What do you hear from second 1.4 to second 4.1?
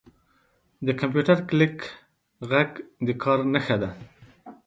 کلیک ږغ د کار نښه ده.